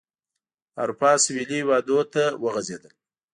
د 0.73 0.75
اروپا 0.83 1.11
سوېلي 1.23 1.55
هېوادونو 1.61 2.03
ته 2.13 2.23
وغځېدل. 2.43 2.93